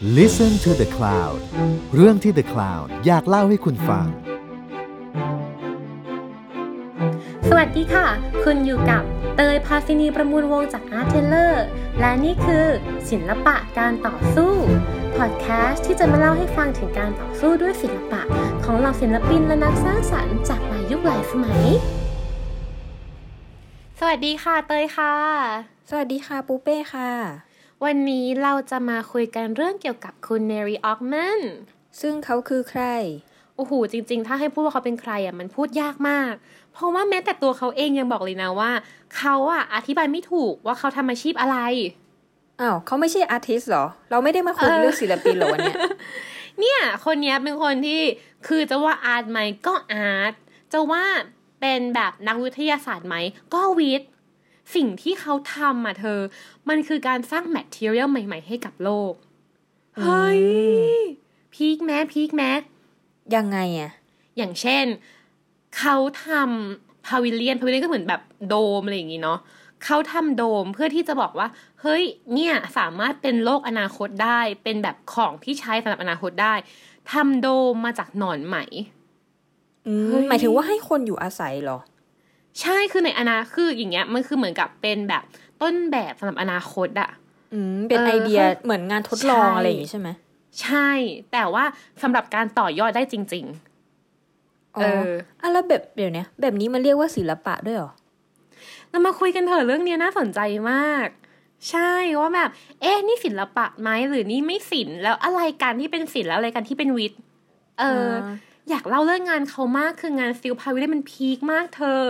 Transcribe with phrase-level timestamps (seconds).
[0.00, 1.38] Listen to the Cloud
[1.94, 4.06] เรื่องที่ The Cloud อยากเล่าให้คุณฟัง
[7.48, 8.06] สวัสดีค่ะ
[8.44, 9.02] คุณอยู่กับ
[9.36, 11.54] เตยพาซินีประมูลวงจาก Art t a i l o r
[12.00, 12.66] และนี่คือ
[13.10, 14.52] ศิลปะการต่อสู้
[15.16, 18.22] พอดแคสต์ที่จะมาเล่าให้ฟังถึงการต่อสู้ด้วยศิลปะ
[18.64, 21.64] ของเหล่าศิลปินและนักสร้างสรรค์จากหลายยุคหลายสมัย
[23.98, 25.14] สวัสดีค่ะเตยค่ะ
[25.90, 27.47] สวัสดีค่ะปูเป้ค่ะ
[27.84, 31.40] วันนี้เราจะมาคุยกันเรื่องเกี่ยวกับคุณเนรีออกแมน
[32.00, 32.84] ซึ่งเขาคือใคร
[33.56, 36.34] โอ้โห จริง ๆ ถ้าให้พูดว่าเขาเป็นใครอะมันพูดยากมาก
[36.72, 38.70] เพราะว่าแม้แต่ตัวเขาเองยังบอกเลยนะว่า
[39.16, 41.58] เขาอะอธิบายไม่ถูกว่าเขาทำอาชีพอะไร
[42.60, 45.78] อ้าวเขาไม่ใช่อาร์ติสเหรอ เราไม่ได้มาคุยเออเรื่องศิลปินเหรอวันเนี้ย
[46.60, 48.00] เนี่ย คนเนี้ยเป็นคนที่
[48.46, 50.32] คือจะว่าอาร์ตไหมก็อาร์ต
[50.72, 51.04] จะว่า
[51.60, 53.16] เป็นแบบนักวิทยาศาสตร์ไหม
[53.54, 54.08] ก็วิทย์
[54.74, 56.18] สิ่งที่เขาทำอะเธอ
[56.68, 59.12] มันคือการสร้าง material ใหม่ ๆ ให้กับโลก
[60.02, 60.42] เฮ้ย
[61.54, 62.50] peak แม่ peak แม่
[63.36, 63.90] ยังไงอะ
[64.36, 64.84] อย่างเช่น
[65.78, 69.38] เขาทำ pavilion pavilion ก็เหมือนแบบโดมอะไรอย่างงี้เนาะ
[69.84, 71.48] เขาทำโดมเพื่อที่จะบอกว่า
[71.80, 72.02] เฮ้ย
[72.34, 76.54] เนี่ยสามารถเป็นโลกอนาคตได้ เป็นแบบของที่ใช้สำหรับอนาคตได้
[77.12, 78.56] ทำโดมมาจากหนอนไหม
[79.86, 81.78] อืมเฮ้ยหมายถึงว่าให้คนอยู่อาศัยเหรอ
[82.60, 85.22] ใช่คือในอนาคืออย่างเงี้ยมันคือเหมือนกับเป็นแบบ
[85.62, 87.10] ต้นแบบสำหรับอนาคตอะ
[87.54, 90.08] อืมเป็นเออไอเดียเขาเหมือนงานทดลองใช่อะไรอย่างงี้ใช่ไหม
[90.62, 90.88] ใช่
[91.32, 91.64] แต่ว่า
[92.02, 93.46] สำหรับการต่อยอดได้จริง
[94.76, 101.08] อ๋อเอออะแล้วแบบเดี๋ยวเนี้ยแบบนี้มันเรียกว่าศิลปะด้วยเหรอๆเรามาคุยกันเถอะเรื่องเนี้ยน่าสนใจมาก
[101.70, 102.50] ใช่ว่าแบบ
[102.80, 107.20] เอ๊ะนี่ศิลปะไหมหรือนี่ไม่ศิลป์แล้วอะไรกันที่เป็นศิลป์แล้วอะไรกันที่เป็นวิทย์
[107.80, 108.08] เออ
[108.70, 112.00] อ่าอยากเล่าเรื่องงานเขามากคืองานซิลพาวิลมันพีคมากเธอ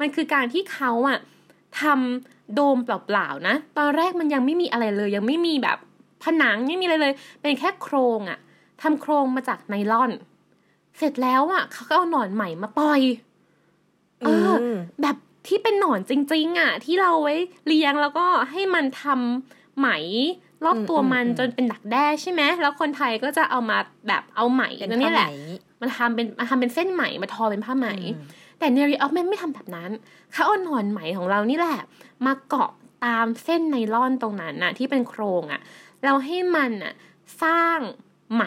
[0.00, 1.18] มันคือการที่เขาอะ
[1.80, 5.78] ทำโดมเปล่าๆนะ ตอนแรกมันยังไม่มีอะไรเลย ยังไม่มีแบบ
[6.22, 8.38] ผนังไม่มีอะไรเลย เป็นแค่โครงอะ
[8.82, 10.10] ทำโครงมาจากไนลอน
[10.98, 13.00] เสร็จแล้วอะเขาก็เอาหนอนใหม่มาปล่อย
[14.24, 17.34] เอออมแบบที่เป็นหนอนจริง ๆอะที่เราไว้
[17.66, 19.88] เลี้ยงแล้วก็ให้มันทำไหม
[20.64, 25.28] รอบตัวมันอืมอืมจนเป็นดักแด้ใช่ไหม แล้วคนไทยก็จะเอามาแบบเอาไหมเป็นนั่นนี่แหละ
[25.80, 28.26] ผ้าไหมมันทำเป็นมันทำเป็นเส้นไหมมาทอเป็นผ้าไหมอืม
[28.58, 29.90] แต่เนริออฟแมนไม่ทำแบบนั้น
[30.32, 31.78] เขาเอาหนอนไหมของเรานี่แหละ
[32.26, 32.70] มาเกาะ
[33.06, 35.60] ตามเส้นไนลอนตรงนั้นน่ะ ที่เป็นโครงอะ่ะ
[36.04, 36.92] เราให้มันอะ
[37.42, 37.78] สร้าง
[38.32, 38.44] ไหม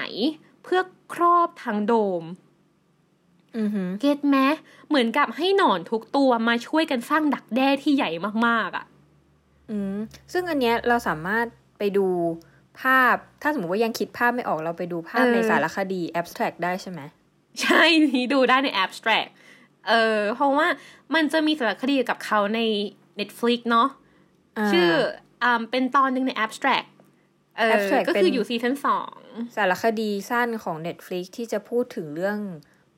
[0.63, 0.81] เพื่อ
[1.13, 2.23] ครอบทั้งโดม
[3.57, 4.37] อือหือเก็ตไหม
[4.89, 8.09] เหมือนกับให้หนอนทุกตัวมาช่วยกันสร้างดักแด้ที่ใหญ่
[8.47, 8.85] มากๆอะ
[9.69, 9.97] อืม
[10.33, 11.45] ซึ่งอันเนี้ยเราสามารถ
[11.77, 12.07] ไปดู
[12.81, 17.01] ภาพ ถ้าสมมติว่ายังคิดภาพไม่ออกเราไปดูภาพเออในสารคดี abstract ได้ใช่ไหม
[17.61, 19.29] ใช่นี่ดูได้ใน abstract
[19.87, 20.67] เออเพราะว่า
[21.15, 22.59] มันจะมีสารคดีเกี่ยวกับเขาใน
[23.19, 24.89] Netflix เนาะาชื่อ
[25.43, 26.87] อ่าเป็นตอนหนึ่งใน abstract
[27.57, 29.17] เออ abstract ก็เป็นคืออยู่ season สอง
[29.55, 32.39] สารคดีสั้นของ Netflix ที่จะพูดถึงเรื่อง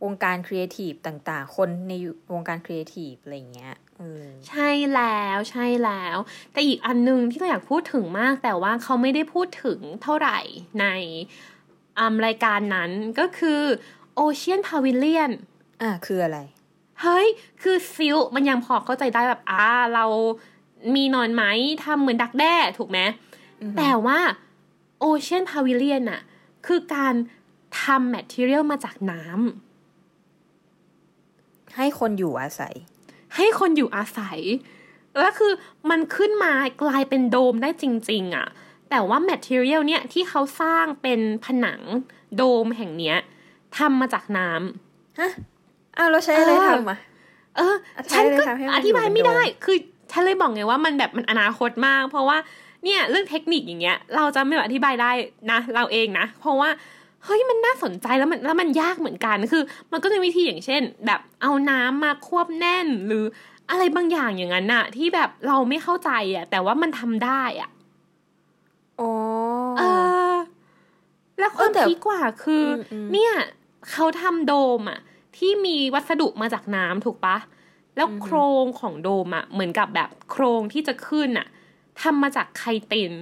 [0.03, 1.93] วงการครีเอทีฟต่างๆ คนใน
[2.33, 6.17] วงการครีเอทีฟอะไรอย่างเงี้ยเออใช่แล้วใช่แล้ว
[6.51, 10.39] แต่อีกอันหนึงที่เราอยากพูดถึงมากแต่ว่าเขาไม่ได้พูดถึงเท่าไหร่
[10.79, 10.85] ใน
[11.97, 13.61] อ่ารายการนั้นก็คือ
[14.19, 15.31] Ocean Pavilion
[15.81, 16.39] อะคืออะไร
[17.01, 17.27] เฮ้ย
[17.61, 19.63] คือ silk มันยังพอเข้าใจได้แบบอ่า
[19.95, 20.05] เรา
[20.95, 21.43] มีหนอนไหม
[21.83, 22.99] ทำเหมือนดักแด้ถูกไหม
[23.61, 24.19] อือฮึแต่ว่า
[25.03, 26.21] Ocean Pavilion อะ
[26.67, 27.13] คือการ
[27.81, 32.75] ทำ material มาจากน้ำให้คนอยู่อาศัย
[33.35, 34.39] ให้คนอยู่อาศัย
[35.19, 35.53] แล้วคือ
[35.89, 38.47] มันขึ้นมากลายเป็นโดมได้จริง ๆอะ
[38.89, 41.81] แต่ว่า material เนี่ยที่เขาสร้างเป็นผนัง
[42.35, 43.17] โดมแห่งเนี้ย
[43.77, 45.31] ทำมาจากน้ำฮะ
[45.97, 46.97] อ้าวเราใช้อะไรเออทำอะ
[47.57, 49.77] เอออธิบายฉันก็เลยค่ะให้มันอธิบายไม่ได้อยู่บนโดมคือ
[50.11, 52.37] ฉันเลยบอกไงว่ามันแบบมันอนาคตมาก เพราะว่า
[52.83, 55.11] เนี่ยเรื่องเทคนิคอย่างเงี้ย เราจะไม่แบบอธิบายได้
[55.51, 56.69] นะ เราเองนะ เพราะว่า
[57.25, 63.23] เฮ้ยมันน่าสนใจแล้วมันแล้วมันยากเหมือนกันคือ มันก็จะมีวิธีอย่างเช่น แบบเอาน้ำมาควบแน่นหรือ
[63.69, 67.69] อะไรบางอย่างอย่างนั้นน่ะ ที่แบบเราไม่เข้าใจอะ แต่ว่ามันทำได้อะ
[68.99, 69.11] อ๋อ
[69.77, 69.81] เอ
[70.31, 70.33] อ
[71.39, 73.33] แล้วคเอวามอแต่พีคกว่าคืออมอืมเนี่ย
[73.89, 74.99] เขาทำโดมอะ
[75.37, 77.37] ที่มีวัสดุมาจากน้ำถูกปะ
[77.95, 81.47] แล้วโครงของโดมอะเหมือนกับแบบโครงที่จะขึ้นอะ
[82.01, 83.13] ทำมาจากไคติน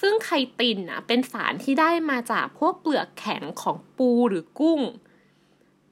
[0.00, 0.30] ซึ่งไค
[0.60, 4.80] ตินอะเป็นสารที่ได้มาจากพวกเปลือกแข็งของปูหรือกุ้ง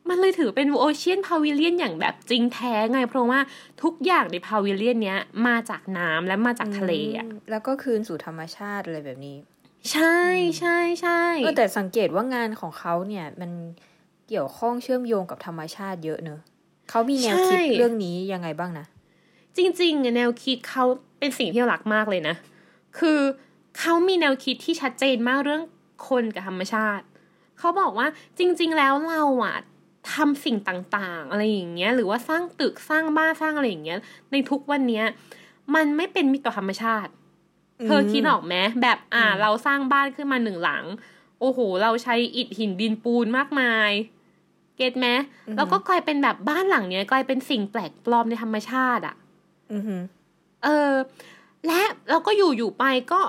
[0.08, 3.40] มันเลยถือเป็นโอเชียนพาวิเลียนอย่างแบบจริงแท้ไง เพราะว่า
[3.82, 9.36] ทุกอย่างในพาวิเลียนเนี้ยมาจากน้ำและมาจากทะเลอะมแล้วก็คืนสู่ธรรมชาติอะไรแบบนี้
[9.92, 10.18] ใช่
[10.58, 13.50] ใช่ใช่เออแต่สังเกตว่างานของเขาเนี่ยมัน
[14.28, 16.40] เกี่ยวข้องเชื่อมโยงกับธรรมชาติเยอะเนอะ
[16.90, 18.86] เขามีแนวคิดเรื่องนี้ยังไงบ้างนะ
[19.56, 20.84] จริงๆอะแนวคิดเขา
[21.18, 22.34] เป็นสิ่งที่เรารักมากเลยนะ
[22.98, 23.20] คือ
[23.78, 25.62] เขามีแนวคิดที่ชัดเจนมากเรื่อง
[26.08, 27.04] คนกับธรรมชาติ
[27.58, 28.06] เขาบอกว่า
[28.38, 29.56] จริง ๆ แล้วเราอะ
[30.12, 33.98] ทำสิ่งต่างๆ อะไรอย่างเงี้ย หรือว่าสร้างตึกสร้างบ้านสร้างอะไรอย่างเงี้ย
[34.32, 35.04] ในทุกวันเนี้ย
[35.74, 37.10] มันไม่เป็นมิตรต่อธรรมชาติ
[37.86, 40.84] เธอคิดออกไหมแบบอ่าเราสร้างบ้านขึ้นมาหนึ่งหลัง
[41.40, 43.90] โอ้โห เราใช้อิฐหินดินปูนมากมาย
[44.76, 45.08] เก็ตไหม
[45.56, 49.14] แล้วก็กลายเป็นแบบบ้านหลังเนี้ยกลายเป็นสิ่งแปลกปลอมในธรรมชาติ อะ
[49.72, 50.02] อือหือ
[50.64, 50.92] เออ
[51.66, 51.80] และ
[52.10, 53.20] เราก็อยู่อยู่ไปก็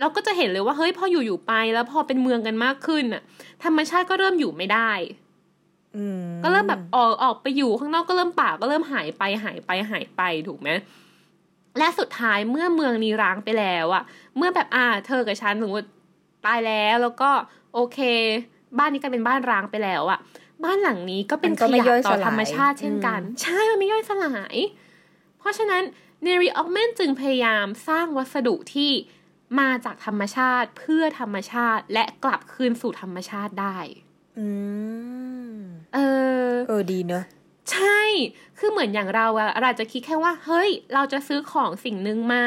[0.00, 3.22] เราก็จะเห็นเลยว่าเฮ้ยพออยู่อยู่ไป แล้วพอเป็นเมืองกันมากขึ้นอะ
[3.64, 4.90] ธรรมชาติก็เริ่มอยู่ไม่ได้
[5.96, 10.68] อืมก็เริ่มแบบออกออกไปอยู่ข้างนอกก็เริ่มป่าก็เริ่มหายไปหายไปหายไปถูกไหม
[11.78, 14.02] และสุดท้ายเมื่อเมืองนี้ร้างไปแล้วอะ
[14.36, 15.88] เมื่อแบบอ่า เธอกับฉันสมมติ
[16.46, 17.30] ตายแล้วแล้วก็
[17.74, 17.98] โอเค
[18.78, 20.18] บ้านนี้กลายเป็นบ้านร้างไปแล้วอะ
[20.64, 24.56] บ้านหลังนี้ก็เป็นมันก็ขไม่ยะย่อยต่อสลายธรรมชาติเช่นกันอืมใช่มันไม่ย่อยสลาย
[25.38, 25.82] เพราะฉะนั้น
[26.22, 28.90] เนริออกเมนจึงพยายามสร้างวัสดุที่
[29.60, 33.78] มาจากธรรมชาติเพื่อธรรมชาติและกลับคืนสู่ธรรมชาติได้
[34.38, 34.46] อื
[35.52, 35.54] ม
[35.94, 35.98] เอ
[36.50, 37.24] อ เออดีเนอะ
[37.72, 38.00] ใช่
[38.58, 42.44] คือเหมือนอย่างเราอะเราอาจจะคิดแค่ว่า เฮ้ย เราจะซื้อของสิ่งหนึ่งมา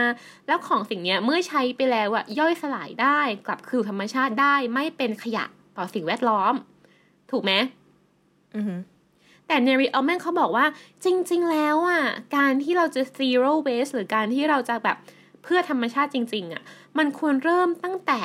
[0.47, 5.45] แล้วของสิ่งเนี้ยเมื่อใช้ไปแล้วอะย่อยสลายได้ กลับคืนธรรมชาติได้ ไม่เป็นขยะ
[5.77, 6.53] ต่อสิ่งแวดล้อม
[7.31, 7.82] ถูกไหมอือหือ
[9.47, 10.65] แต่เนริออมแมนเขาบอกว่า
[11.05, 12.03] จริง ๆ แล้วอะ
[12.37, 14.97] การที่เราจะ zero waste หรือการที่เราจะแบบ
[15.43, 16.63] เพื่อธรรมชาติจริง ๆอะ
[16.97, 18.21] มันควรเริ่มตั้งแต่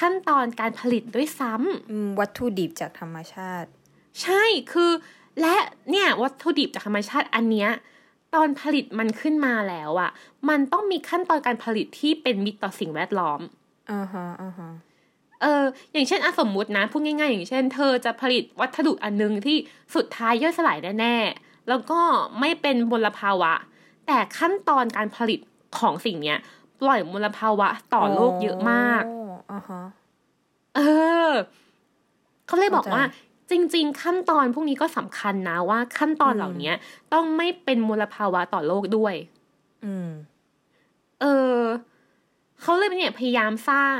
[0.00, 3.68] ขั้นตอนการผลิตด้วยซ้ำอืมวัตถุดิบจากธรรมชาติ
[4.22, 4.42] ใช่
[4.72, 4.90] คือ
[5.40, 5.56] และ
[5.90, 7.70] เนี่ยวัตถุดิบจากธรรมชาติอันเนี้ย
[8.34, 10.10] ตอนผลิตมันขึ้นมาแล้วอะ่ะ
[10.48, 13.40] มันต้องมีขั้นตอนการผลิตที่เป็นมิตรต่อสิ่งแวดล้อม
[13.90, 14.70] อ่าฮะอ่าฮะ
[15.42, 19.56] เอออย่างเช่นอะสมมุตินะพูดง่าย ๆ อย่างเช่น เธอจะผลิตวัสดุอันนึงที่
[19.94, 22.00] สุดท้ายย่อยสลายแน่ๆแล้วก็
[22.40, 23.52] ไม่เป็นมลภาวะ
[24.06, 25.40] แต่ขั้นตอนการผลิต
[25.78, 26.38] ของสิ่งเนี้ย
[26.80, 29.82] ปล่อยมลภาวะต่อโลกเยอะมากอ๋ออ่าฮะ
[30.76, 30.80] เอ
[31.28, 31.30] อ
[32.46, 36.72] เขาเลยบอกว่าเข้าใจจริง ๆ ขั้นตอนพวกนี้ก็สำคัญนะว่า ขั้นตอนเหล่านี้
[37.12, 39.14] ต้องไม่เป็นมลภาวะต่อโลกด้วย
[39.84, 40.08] อืม
[41.20, 41.24] เอ
[41.56, 41.58] อ
[42.62, 43.98] เขาเลยเนี่ยพยายามสร้าง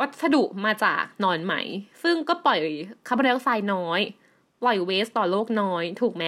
[0.00, 1.54] วัสดุมาจากหนอนไหม
[2.02, 2.60] ซึ่งก็ปล่อย
[3.06, 4.00] คาร์บอนไดออกไซด์น้อย
[4.62, 6.24] ปล่อยเวสต่อโลกน้อย ถูกไหม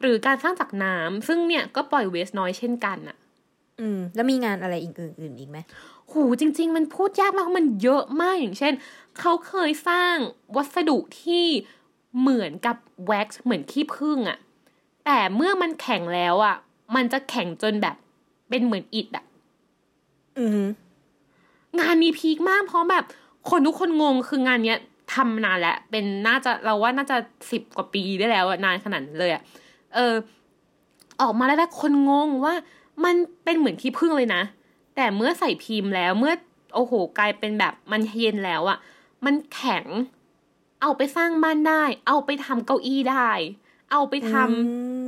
[0.00, 3.16] หรือการสร้างจากน้ำซึ่งเนี่ยก็ปล่อยเวสน้อยเช่นกันอะ
[3.80, 5.58] อืม แล้วมีงานอะไรอีกอื่นๆอีกไหม
[6.10, 8.72] หูจริง ๆ มันพูดยากมากเพราะมันเยอะมากอย่างเช่น
[9.18, 10.16] เขาเคยสร้าง
[10.56, 11.46] วัสดุที่
[12.20, 12.76] เหมือนกับ
[13.06, 14.38] แว็กซ์เหมือนขี้ผึ้งอะ
[15.04, 16.56] แต่เมื่อมันแข็งแล้วอะ
[16.94, 17.96] มันจะแข็งจนแบบ
[18.48, 19.24] เป็นเหมือนอิฐอะ
[20.38, 20.68] อือหือ
[21.80, 23.04] งานมีพีคมากเพราะแบบ
[23.50, 24.80] คนทุกคนงงคืองานเนี้ย
[25.14, 27.16] ทำนานแล้วเป็นน่าจะเราว่าน่าจะ
[27.50, 29.42] สิบกว่าปีได้แล้วอะนานขนาดนั้นเลยอะ
[29.94, 30.14] เออ
[31.20, 32.54] ออกมาแล้วแล้วคนงงว่า
[33.04, 33.14] มัน
[33.44, 34.42] เป็นเหมือนขี้ผึ้งเลยนะ
[34.96, 36.32] แต่เมื่อใส่พิมพ์แล้วเมื่อ
[36.74, 38.78] โอ้โหกลายเป็นแบบมันเย็นแล้วอะ
[39.24, 39.86] มันแข็ง
[40.82, 43.30] เอาไปสร้างบ้านได้ เอาไปทำเก้าอี้ได้
[43.92, 44.42] เอาไปทำอื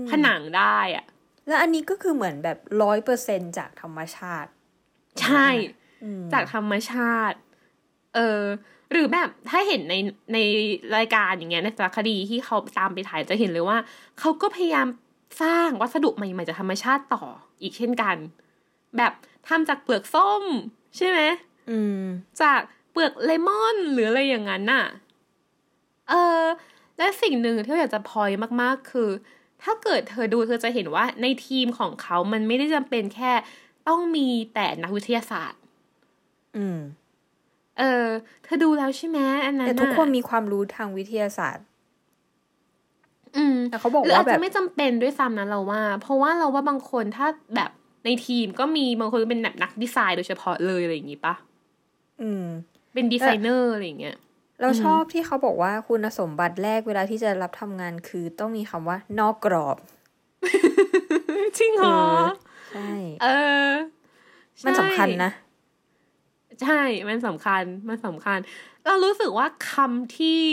[0.01, 1.05] มผนังได้อะ
[1.47, 4.51] แล้วอันนี้ก็คือเหมือนแบบร้อยเปอร์เซ็นจากธรรมชาติ
[5.23, 5.78] ใช่อืม
[6.33, 7.39] จากธรรมชาติ
[8.15, 8.43] เออ
[8.93, 9.95] หรือแบบถ้าเห็นใน
[10.33, 10.39] ใน
[10.97, 13.79] รายการอย่างเงี้ยในสารคดีที่เขาตามไปถ่ายจะเห็นเลยว่า
[14.19, 14.87] เขาก็พยายาม
[15.43, 17.23] สร้างวัสดุใหม่ๆจากธรรมชาติต่อ
[17.61, 18.17] อีกเช่นกัน
[18.97, 19.13] แบบ
[19.49, 20.45] ทำจากเปลือกส้ม
[20.97, 21.21] ใช่ไหม
[21.71, 22.03] อืม
[22.43, 22.61] จาก
[22.93, 24.85] เปลือกเลมอนหรืออะไรอย่างนั้นน่ะ
[26.09, 26.43] เออ
[26.99, 29.11] และสิ่งหนึ่งที่เราอยากจะพอยมากๆ คือ
[29.63, 33.33] ถ้าเกิดเธอดูเธอจะเห็นว่าในทีมของเขามันไม่ได้จำเป็นแค่
[33.89, 35.61] ต้องมีแต่นักวิทยาศาสตร์
[36.59, 36.79] อืม
[37.79, 38.07] เออ
[38.45, 41.67] เธอดูแล้วใช่ไหมอันนั้นแต่ทุกคนน่ะมีความรู้ทางวิทยาศาสตร์
[43.37, 47.71] อืมแต่เขาบอกหรือว่าอาจแบจะบไม่จำเป็นด้วยซ้ำนะเราว่า เพราะว่าเราว่าบางคนถ้าแบบ
[48.05, 51.35] ในทีมก็มีบางคนเป็นแบบนักดีไซน์โดยเฉพาะเลยอะไรอย่างงี้ปะ
[52.23, 52.45] อืม
[52.95, 54.17] เป็นดีไซเนอร์อะไรอย่างเงี้ย
[54.61, 59.77] เราชอบที่เขาบอกว่าคุณสมบัติแรกเวลาที่จะรับทำงานคือต้องมีคำว่า นอกกรอบ
[61.59, 62.01] จริงเหรอ
[62.71, 62.91] ใช่
[63.23, 63.27] เอ
[63.69, 63.71] อ
[64.65, 65.31] มันสำคัญนะ
[66.63, 68.39] ใช่ มันสำคัญ มันสำคัญ
[68.85, 70.45] เรารู้สึกว่าคำที่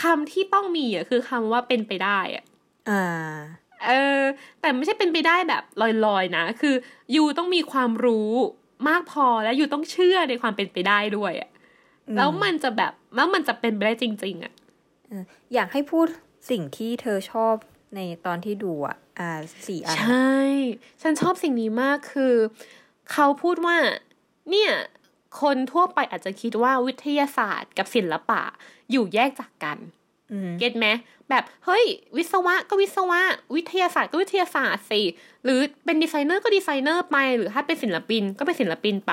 [0.00, 2.44] คำที่ต้องมีอะคือคำว่าเป็นไปได้อะ
[2.90, 3.04] อ่า
[3.86, 4.22] เออ
[4.60, 5.62] แต่ไม่ใช่เป็นไปได้แบบ
[6.06, 6.74] ลอยๆนะ คือ
[7.14, 8.30] ยูต้องมีความรู้
[8.88, 11.50] มากพอแล้วยูต้องเชื่อในความเป็นไปได้ด้วยอะ
[12.08, 14.52] อืมแล้วมันจะแบบแล้วมันจะเป็นไปได้จริง ๆ อะ
[15.08, 15.24] เออ
[15.54, 16.06] อยากให้พูด
[16.50, 17.54] สิ่งที่เธอชอบ
[17.96, 19.30] ในตอนที่ดูอะอ่า
[19.66, 20.34] สี่อันใช่
[21.02, 22.34] ฉันชอบสิ่งนี้มากคือ
[23.12, 23.76] เขาพูดว่า
[24.50, 24.72] เนี่ย
[25.40, 28.42] คนทั่วไปอาจจะคิดว่าวิทยาศาสตร์กับศิลปะ
[28.90, 29.78] อยู่แยกจากกัน
[30.32, 30.86] อืม get ไหม
[31.28, 31.84] แบบเฮ้ย
[32.16, 33.20] วิศวะก็วิศวะ
[33.56, 35.00] วิทยาศาสตร์ก็วิทยาศาสตร์สิ
[35.44, 39.12] หรือเป็นดีไซเนอร์ก็ดีไซเนอร์ไป หรือถ้าเป็นศิลปินก็เป็นศิลปินไป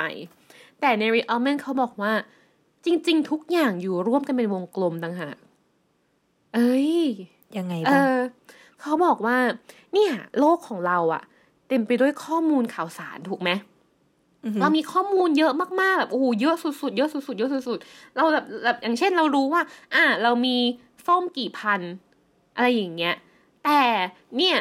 [0.81, 2.13] แต่ Neri Oxman เขาบอกว่า
[2.85, 5.37] จริง ๆ ทุกอย่างอยู่ร่วมกันเป็นวงกลมต่างหาก
[6.53, 6.89] เอ้ย
[7.57, 8.17] ยังไงเอบ้างอ
[8.81, 9.37] เขาบอกว่า
[9.93, 11.23] เนี่ย โลกของเราอะ
[11.67, 13.72] เต็มไปด้วยข้อมูลข่าวสารถูกไหมอือหือ
[14.61, 19.61] เรามีข้อมูลเยอะมากๆแบบโอ้โหเยอะสุดๆเยอะสุดๆเยอะสุดๆเราแบบแบบอย่างเช่นเรารู้ว่า
[19.93, 20.57] อ่า เรามี
[21.07, 21.81] ส้มกี่พัน
[22.55, 23.15] อะไรอย่างเงี้ย
[23.63, 23.81] แต่
[24.37, 24.57] เนี่ย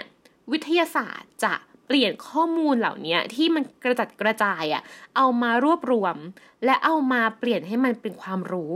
[0.52, 1.54] วิทยาศาสตร์จะ
[1.86, 4.82] เปลี่ยนข้อมูลเหล่านี้ที่มันกระจัดกระจายอะ
[5.16, 6.16] เอามารวบรวม
[6.64, 8.74] และเอามาเปลี่ยนให้มันเป็นความรู้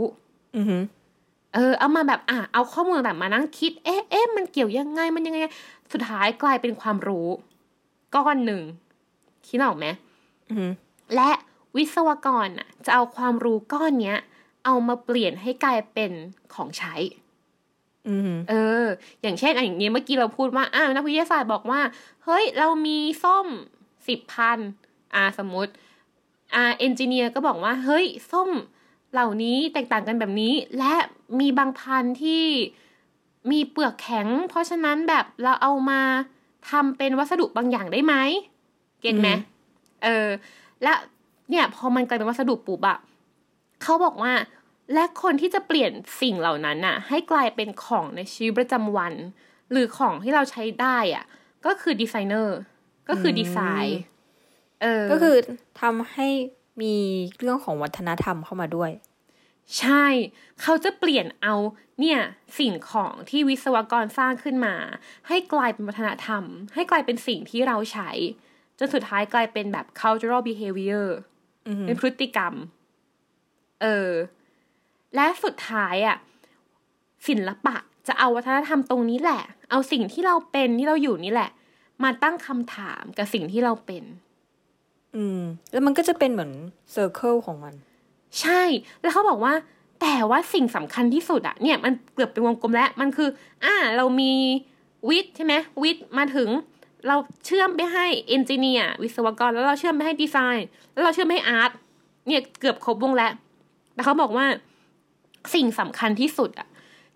[0.57, 0.83] อือหือ
[1.55, 5.39] เออ เอามาแบบอะเอาข้อมูลแบบมานั่งคิด เอ๊ะเอ๊ะมันเกี่ยวยังไงมันยังไง
[5.93, 7.29] สุดท้ายกลายเป็นความรู้
[8.15, 8.63] ก้อนหนึ่ง
[9.49, 9.87] คิดออกไหม
[10.49, 10.71] อือหือ
[11.15, 11.31] และ
[11.77, 14.19] วิศวกรน่ะจะเอาความรู้ก้อนเนี้ย
[14.65, 16.13] เอามาเปลี่ยนให้กลายเป็น
[16.55, 16.95] ของใช้
[18.09, 18.85] อือหือเออ
[19.23, 21.81] อย่างเช่นอะอย่างเงี้ยเมื่อกี้เราพูดว่าอ่านักวิทยาศาสตร์บอกว่า
[22.25, 23.47] เฮ้ย เรามีส้ม
[24.09, 24.59] สิบพัน
[25.15, 25.73] อ่าสมมติ
[26.55, 28.51] อ่าเอนจิเนียร์ก็บอกว่า เฮ้ย ส้ม
[29.13, 30.95] เหล่านี้แตกต่างกันแบบนี้ และ
[31.41, 32.45] มีบางพันธุ์ที่
[33.51, 36.01] มีเปลือกแข็ง เพราะฉะนั้นแบบเราเอามา
[36.71, 38.15] ทำเป็นวัสดุบางอย่างได้ไหม
[39.01, 39.41] เก็ตไหมอืม
[40.05, 40.29] เออ
[40.83, 40.95] และ
[41.51, 42.99] เนี่ยพอมันกลายเป็นวัสดุปุ๊บอะ
[43.83, 44.33] เขาบอกว่า
[44.95, 49.15] และคนที่จะเปลี่ยนสิ่งเหล่านั้นน่ะ ให้กลายเป็นของในชีวิตประจำวัน
[49.71, 51.25] หรือของที่เราใช้ได้อะ
[51.67, 52.57] ก็คือดีไซเนอร์
[53.09, 53.99] ก็คือดีไซน์
[54.83, 55.37] เออก็คือ
[55.81, 56.29] ทำให้
[56.83, 56.95] มี
[57.41, 58.91] เรื่องของวัฒนธรรมเข้ามาด้วย
[59.79, 60.05] ใช่
[60.63, 61.55] เขาจะเปลี่ยนเอา
[62.01, 62.21] เนี่ย
[62.59, 64.75] สิ่งของที่วิศวกรสร้างขึ้นมา
[65.29, 66.43] ให้กลายเป็นวัฒนธรรม
[66.75, 68.11] ให้กลายเป็นสิ่งที่เราใช้
[68.79, 71.07] จนสุดท้ายกลายเป็นแบบ cultural behavior
[71.67, 72.55] อือหือเป็นพฤติกรรม
[73.83, 74.11] เออ
[75.15, 76.17] และสุดท้ายอะ่ะ
[77.29, 81.51] ศิลปะจะเอาวัฒนธรรมตรงนี้แหละ เอาสิ่งที่เราเป็นที่เราอยู่นี่แหละ
[82.05, 84.05] มาตั้งคำถามกับสิ่งที่เราเป็น
[85.17, 85.41] อืม
[85.73, 86.53] แล้วมันก็จะเป็นเหมือน
[86.93, 87.75] circle ของมัน
[88.41, 88.63] ใช่
[89.01, 89.55] แล้วเขาบอกว่า
[90.01, 93.29] แต่ว่าสิ่งสำคัญที่สุดอะเนี่ย มันเกือบเป็นวงกลมแล้ว มันคือ
[93.65, 94.33] อ่า เรามี
[95.09, 96.49] วิทย์ใช่ไหมวิทย์มาถึง
[97.09, 101.71] เราเชื่อมไปให้ engineer วิศวกร แล้วเราเชื่อมไปให้ดีไซน์ แล้วเราเชื่อมไปให้อาร์ต
[102.27, 103.33] เนี่ยเกือบครบวงแล้ว
[103.95, 104.47] แต่เขาบอกว่า
[105.55, 106.69] สิ่งสำคัญที่สุดอะ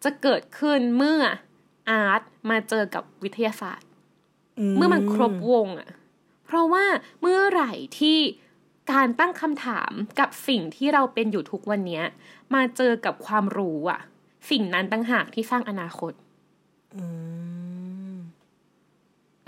[0.04, 1.20] จะเกิดขึ้นเมื่อ
[1.90, 3.88] อาร์ตมาเจอกับวิทยาศาสตร์
[4.76, 5.90] เมื่อมันครบวงอะ
[6.46, 6.84] เพราะว่า
[7.20, 8.18] เมื่อไหร่ที่
[8.92, 12.04] การตั้งคำถามกับสิ่งที่เราเป็นอยู่ทุกวันเนี้ย
[12.54, 14.00] มาเจอกับความรู้อะ
[14.50, 16.12] สิ่งนั้นตั้งหากที่สร้างอนาคต
[16.96, 17.04] อื
[17.58, 17.59] ม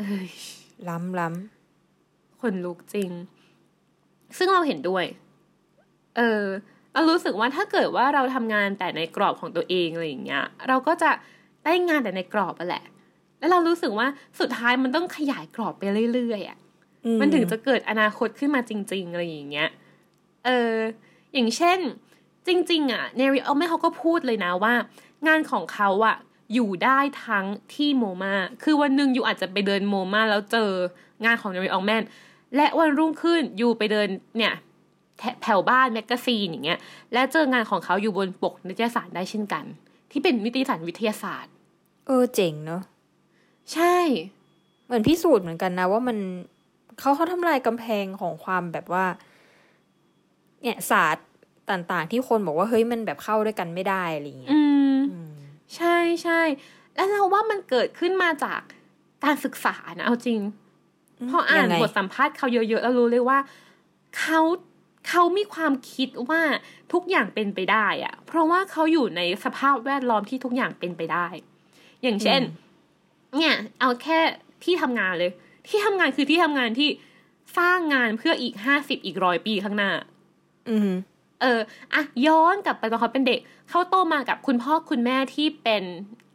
[0.03, 0.29] เอ้ย
[0.89, 1.29] ล้ำล้
[2.41, 3.11] คนลุกจริง
[4.37, 5.05] ซึ่งเราเห็นด้วย
[6.17, 6.45] เออ
[6.93, 11.11] เรารู้สึกว่าถ้าเกิดว่าเราทำงานแต่ในกรอบของตัวเองอะไรอย่างเงี้ย เราก็จะ
[11.65, 12.85] ได้งานแต่ในกรอบอะแหละ
[13.39, 14.07] แล้วเรารู้สึกว่า
[14.41, 15.83] สุดท้ายมันต้องขยายกรอบไป
[16.15, 19.69] เรื่อยๆอะำอืมันถึงจะเกิดอนาคตขึ้นมาจริง ๆ อะไรอย่างเงี้ย
[20.45, 20.75] เออ
[21.33, 21.79] อย่างเช่น
[22.47, 24.75] จริง ๆ อะ เนริออมแม่เขาก็พูดเลยนะว่า
[25.27, 26.17] งานของเขาอะ
[26.55, 30.71] อยู่ได้ทั้งที่ MoMA คือวันหนึ่ง you อาจจะไปเดิน MoMA แล้วเจอ
[31.25, 32.03] งานของ Neri Oxman
[32.57, 34.55] และวันรุ่งขึ้น you ไปเดินเนี่ย
[35.19, 36.79] แถแถวบ้าน magazine อย่างเงี้ย
[37.13, 39.65] และเจองานของเขาอยู่บนปกนิตยสารได้เช่นกัน
[40.11, 41.53] ที่เป็นนิตยสารวิทยาศาสตร์
[42.07, 42.83] เออเจ๋งเนอะ
[43.73, 43.97] ใช่
[44.87, 46.19] เหมือนพิสูจน์เหมือนกันนะ ว่ามัน
[46.99, 49.05] เขาเขาทำลายกำแพงของความแบบว่า
[50.63, 51.27] เนี่ยศาสตร์
[51.71, 54.72] ต่างๆ ที่คนบอกว่าเฮ้ยมันแบบเข้าด้วยกันไม่ได้อะไรอย่างเงี้ยอืมอืม
[55.77, 56.41] ใช่ใช่
[56.95, 58.61] แล้วเราว่ามันเกิดขึ้นมาจาก
[59.25, 60.41] การศึกษานะเอาจริง
[61.31, 63.39] พออ่านยังไงบทสัมภาษณ์เขาเยอะๆแล้วรู้เลยว่า
[64.19, 64.41] เขา
[65.09, 66.41] เขามีความคิดว่า
[66.93, 71.27] ทุกอย่างเป็นไปได้อะเพราะว่าเขาอยู่ในสภาพแวดล้อมที่ทุกอย่างเป็นไปได้
[72.03, 72.41] อย่างเช่น
[73.37, 74.21] เนี่ย เอาแค่
[74.65, 75.33] ที่ทำงานเลย
[75.69, 76.89] ที่ทำงานคือที่ทำงานที่
[77.59, 79.91] สร้างงานเพื่ออีกห้าสิบอีกร้อยปีข้างหน้า
[80.69, 80.91] อืม
[81.43, 81.61] เออ
[81.95, 85.83] อะย้อนกลับไปตอนเขาเป็นเด็ก เขาโตมากับคุณพ่อคุณแม่ที่เป็น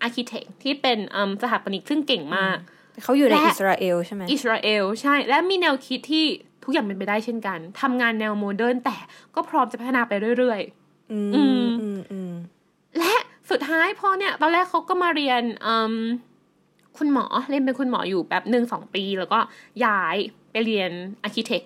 [0.01, 2.57] architect ที่เป็นอืมสถาปนิกซึ่งเก่งมาก
[3.03, 6.25] เขาอยู่ในและอิสราเอลใช่ไหมอิสราเอลใช่ และมีแนวคิดที่
[6.63, 8.97] ทุกอย่างเป็นไปได้เช่นกันทำงานแนวโมเดิร์นแต่
[9.35, 10.61] ก็พร้อมจะพัฒนาไปเรื่อย
[11.11, 13.13] อืมอือืมมอืมอืมๆและ
[13.49, 15.95] สุดท้ายพอเนี่ย ตอนแรกเขาก็มาเรียนอืม
[16.97, 19.39] คุณหมอเรียนเป็นคุณหมออยู่แบบหนึ่งสองปี แล้วก็
[19.85, 20.15] ย้าย
[20.51, 20.91] ไปเรียน
[21.23, 21.63] architect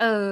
[0.00, 0.24] เออ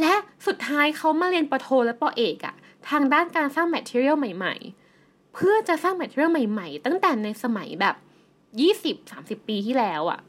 [0.00, 0.14] และ
[0.46, 2.54] สุดท้ายเขามาเรียนปโทและปเอกอะ
[2.88, 4.54] ทางด้านการสร้าง material ใหม่
[4.94, 7.96] ๆ เพื่อจะสร้าง material ใหม่ ๆ ตั้งแต่ในสมัยแบบ
[8.60, 10.20] ยี่สิบสามสิบปีที่แล้วอะ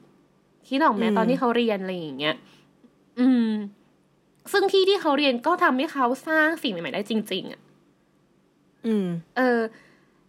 [0.67, 2.35] คิดออกไหมตอนที่เขาเรียนอะไรอย่างเงี้ย
[3.19, 3.49] อืม
[4.51, 7.61] ซึ่งที่ที่เขาเรียนก็ทำให้เขาสร้างสิ่งใหม่ๆได้จริง ๆอะ
[8.85, 9.07] อืม
[9.37, 9.59] เออ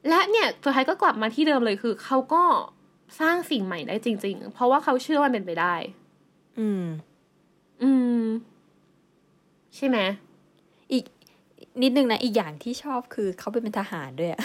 [0.09, 2.43] และเนี่ยสุดท้ายก็กลับมาที่เดิมเลยคือเขาก็
[3.21, 5.75] สร้างสิ่งใหม่ได้จริง ๆ เพราะว่าเขาเชื่อว่ามันเป็นไปได้
[6.59, 6.85] อืม
[7.83, 7.91] อื
[8.23, 8.25] ม
[9.77, 9.99] ใช่ไหม
[10.93, 11.05] อีก
[11.83, 14.43] นิดนึงนะ อีกอย่างที่ชอบคือเขาเป็นทหารด้วยอะ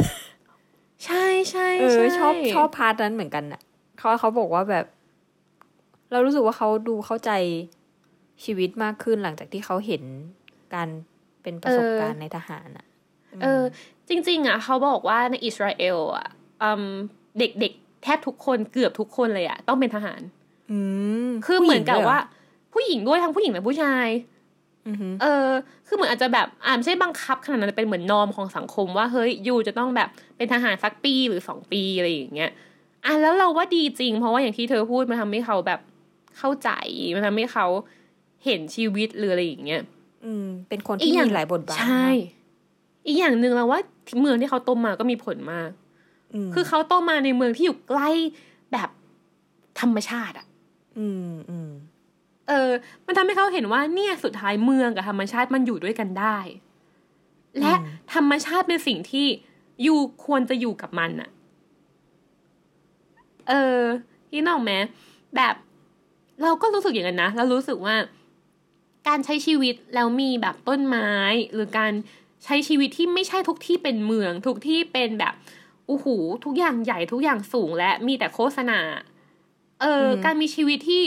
[1.06, 3.62] ใช่ใช่เออใช่ชอบชอบพาร์ทนั้นเหมือนกันน่ะ
[3.98, 4.86] เขาเขาบอกว่าแบบ
[6.12, 7.32] เรารู้สึกว่าเขาดูเข้าใจ
[8.44, 10.04] ชีวิตมากขึ้นหลังจากที่เขาเห็น
[10.74, 10.90] การ
[11.42, 12.86] เป็นประสบการณ์ในทหารอะ
[13.42, 13.64] เออ
[14.10, 16.28] จริง ๆ อะ เขาบอกว่าในอิสราเอลอะ
[16.62, 16.84] อืม
[17.40, 20.22] เด็กๆแทบทุกคนเกือบทุกคนเลยอะ ต้องเป็นทหาร
[20.72, 20.80] อื
[21.28, 22.20] มคือเหมือนกับผู้หญิงด้วยว่า
[22.74, 24.35] ผู้หญิงด้วยทั้งผู้หญิงและผู้ชายอือหือ
[25.22, 25.50] เออ
[25.88, 32.52] คือเหมือนอาจจะแบบอ่าไม่ใช่บังคับขนาดนั้นแต่เป็นเหมือนนอมของสังคมว่าเฮ้ยยูจะต้องแบบเป็นทหารสักปีหรือสองปีอะไรอย่างเงี้ย
[33.06, 35.80] อะแล้วเราว่าดีจริง เพราะว่าอย่างที่เธอพูดมันทำให้เขาแบบ
[36.38, 36.70] เข้าใจ
[37.16, 37.68] มันทำให้เขา
[38.46, 39.82] เห็นชีวิตหรืออะไรอย่างเงี้ย
[40.26, 42.08] อืม เป็นคนอีที่กอย่างมีหลายบทบาทใช่
[43.08, 43.80] อีกอย่างหนึ่งเราว่า
[44.20, 45.70] เมืองที่เขาโตมาก็มีผลมาก
[46.48, 48.10] มคือเขาโตมาในเมืองที่อยู่ใกล้
[48.72, 48.90] แบบ
[49.80, 50.48] ธรรมชาติอะ
[51.00, 51.70] อืมอืม
[52.48, 52.70] เออ
[53.06, 56.38] มันทำให้เขาเห็นว่าเนี่ยสุดท้ายเมืองกับธรรมชาติมันอยู่ด้วยกันได้
[57.60, 57.74] และ
[58.14, 59.28] ธรรมชาติเป็นสิ่งที่
[59.84, 61.30] อยู่ควรจะอยู่กับมันอะ
[63.50, 63.80] เออ
[64.30, 64.72] พี่น้องไหม
[65.36, 65.56] แบบ
[66.42, 67.96] เราก็รู้สึกอย่างนั้นนะเรารู้สึกว่า
[69.08, 71.12] การใช้ชีวิตแล้วมีแบบต้นไม้
[71.54, 71.94] หรือการ
[72.44, 75.34] ใช้ชีวิตที่ไม่ใช่ทุกที่เป็นเมือง ทุกที่เป็นแบบ
[75.88, 76.06] โอ้โห
[76.46, 78.80] ทุกอย่างใหญ่ทุกอย่างสูงและมีแต่โฆษณา
[79.82, 81.04] เอออมการมีชีวิตที่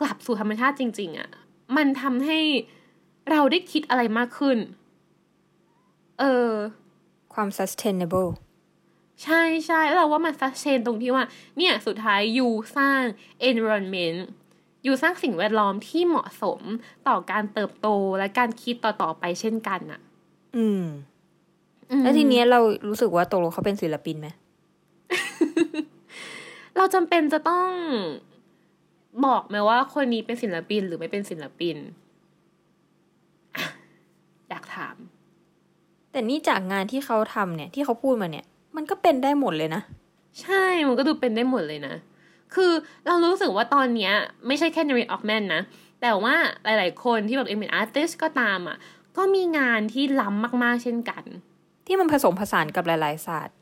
[0.00, 1.28] กลับสู่ธรรมชาติจริง ๆอะ่ะ
[1.76, 2.38] มันทำให้
[3.30, 4.58] เราได้คิดอะไรมากขึ้น
[6.20, 6.50] เออ
[7.34, 8.30] ความ sustainable
[9.24, 11.24] ใช่ใช่แล้วเราว่ามันซัสเซนตรงที่ว่า
[11.58, 13.02] เนี่ย สุดท้ายยูสร้าง
[13.50, 14.20] environment
[14.86, 16.60] ยูสร้างสิ่งแวดล้อมที่เหมาะสม
[17.08, 17.88] ต่อการเติบโต
[18.18, 20.00] และการคิดต่อ ๆ ไปเช่นกันอะ
[20.56, 20.84] อืม
[21.90, 24.28] อืมแล้วทีเนี้ยเรารู้สึกว่าตกลงเขาเป็นศิลปินไหม
[26.76, 27.68] เราจำเป็นจะต้อง
[29.26, 31.76] บอกไหมว่าคนนี้เป็นศิลปินหรือไม่เป็นศิลปิน
[33.56, 33.66] อะ
[34.48, 34.96] อยากถาม
[36.12, 39.82] แต่นี่จากงานที่เขาทำเนี่ย ที่เขาพูดมาเนี่ย มันก็เป็นได้หมดเลยนะ
[40.42, 41.94] ใช่ มันก็ดูเป็นได้หมดเลยนะ
[42.54, 42.72] คือ
[43.06, 44.12] เรารู้สึกว่าตอนเนี้ย
[44.46, 45.62] ไม่ใช่แค่เนริออกซ์แมนนะ
[46.02, 48.76] แต่ว่าหลาย ๆ คนที่แบบเองเป็น artist ก็ตามอะ
[49.16, 51.24] ก็มีงานที่ล้ำมาก ๆ เช่นกัน
[51.86, 53.56] ที่มันผสมผสานกับหลาย ๆ ศาสตร์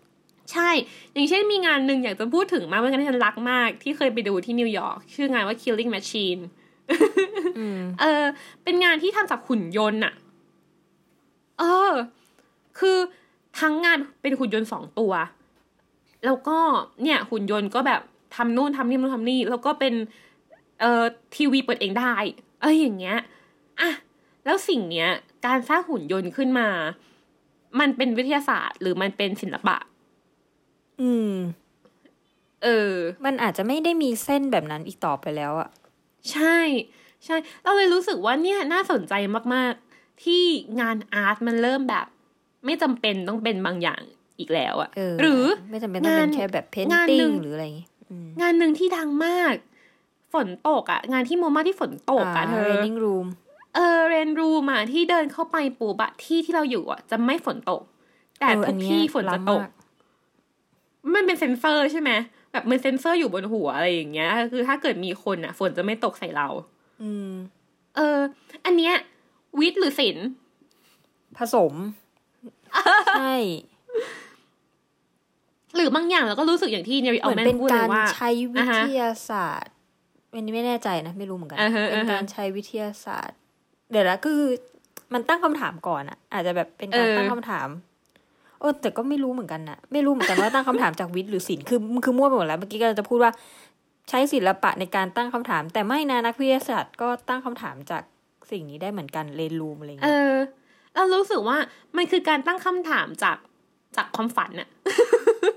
[0.53, 0.71] ใช่
[1.13, 6.43] อย่างเช่นมีงานหนึ่งอยากจะพูดถึงมากเป็นงานที่ฉันรักมาก ที่เคยไปดูที่นิวยอร์กชื่องานว่า Killing Machine
[7.59, 8.25] อืมเออ
[8.65, 10.15] เป็นงานที่ทำจากหุ่นยนต์อะ
[11.59, 11.93] เออ
[12.79, 12.99] คือ
[13.61, 15.13] ทั้งงานเป็นหุ่นยนต์สองตัว
[16.25, 16.59] แล้วก็
[17.03, 18.01] เนี่ยหุ่นยนต์ก็แบบ
[18.37, 19.95] ทำนู่นทำนี่นู่นทำนี่ แล้วก็เป็น
[20.81, 22.15] เอ่อทีวีเปิดเองได้
[22.61, 23.19] เอออย่างเงี้ย
[23.81, 23.91] อะ
[24.45, 25.09] แล้วสิ่งเนี้ย
[25.47, 26.69] การสร้างหุ่นยนต์ขึ้นมา
[27.81, 29.77] มันเป็นวิทยาศาสตร์ หรือมันเป็นศิลปะ
[31.01, 31.35] อืม
[32.65, 35.69] เออ มันอาจจะไม่ได้มีเส้นแบบนั้นอีกต่อไปแล้วอะ
[36.33, 36.59] ใช่
[37.25, 39.15] ใช่ เราเลยรู้สึกว่าเนี่ยน่าสนใจ
[39.55, 40.43] มาก ๆ ที่
[40.81, 42.07] งานอาร์ตมันเริ่มแบบ
[42.65, 44.03] ไม่จำเป็นต้องเป็นบางอย่าง
[44.39, 49.55] อีกแล้วอะเออหรือไม่จำเป็นต้องเป็นงานแค่แบบเพนงานหนึ่ติ้งงหรืออะไรอย่างงี้อืมงานหนึ่งที่ดังมาก
[50.33, 53.27] ฝนตกอะงานที่โมมาที่ฝนตกอะเธอ raining room
[53.75, 57.83] เออเรนรูมอะที่เดินเข้าไปปูบะที่ที่เราอยู่อะจะไม่ฝนตก
[58.41, 59.78] แต่เออทุอักนเนี้ยที่ฝนจะตกล้ำ
[61.03, 62.11] มากมันเป็นเซนเซอร์ใช่ไหม
[62.53, 66.49] แบบมันเซนเซอร์อยู่บนหัวอะไรอย่างเงี้ย คือถ้าเกิดมีคนอะฝนจะไม่ตกใส่เรา
[67.03, 67.33] อืม
[67.97, 68.19] เออ
[68.65, 68.95] อันเนี้ย
[69.61, 70.29] วิทย์หรือศิลป์
[71.39, 71.73] ผสม
[73.19, 73.37] ใช่
[75.75, 79.75] หรือบางอย่างเราก็รู้สึกอย่างที่เนริเหเอามือนแมนเป็นพูดเลกายรว่าใช้วิอ่าฮะทยาศาสตร์
[80.33, 83.39] อันนี้ไม่แน่ใจนะ ไม่รู้เหมือนกันอ่าฮะเป็นอ่าฮะการใช้วิทยาศาสตร์
[83.91, 84.41] เดี๋ยวนะคือ
[85.15, 87.69] มันตั้งคำถามก่อนอะอาจจะแบบเป็นการเออตั้งคำถาม
[88.61, 93.33] เออแต่ก็ไม่รู้เหมือนกันนะไม่รู้เหมือนกันว่าตั้งคำถามจากวิทย์หรือศิลป์คือคือมั่วไปหมดแล้วเมื่อกี้ก็จะพูดว่า
[94.09, 98.03] ใช้ศิลปะในการตั้งคำถาม แต่ไม่นะนักวิทยาศาสตร์ก็ตั้งคำถามจาก
[98.51, 100.37] สิ่งนี้ได้เหมือนกันเรนรูมอะไรอย่างเอเงี้ยอ
[100.95, 101.59] เรารู้สึกว่า
[101.97, 103.39] มันคือการตั้งคำถามจาก
[103.97, 104.69] จากความฝันอะ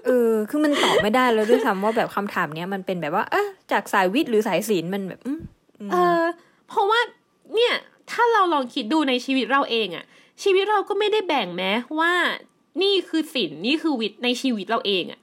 [0.06, 5.40] เออ คือมันตอบไม่ได้แล้วด้วยซ้ำว่าแบบคำถามเนี้ยมันเป็นแบบว่า เอะจากสายวิทย์หรือสายศิลป์มันแบบอืม
[5.80, 6.22] อืมเออ
[6.68, 7.00] เพราะว่า
[7.56, 7.74] เนี่ย
[8.12, 10.06] ถ้าเราลองคิดดูในชีวิตเราเองอะ
[10.44, 12.12] ชีวิตเราก็ไม่ได้แบ่งแม้ว่า
[12.82, 15.20] นี่คือศิลป์นี่คือวิทย์ในชีวิตเราเองอะ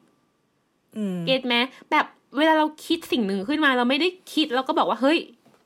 [0.97, 1.55] อืมเก็ตไหม
[1.91, 2.07] แบบ
[2.37, 5.19] เวลาเราคิดสิ่งหนึ่งขึ้นมา เราไม่ได้คิดแล้วก็บอกว่าเฮ้ย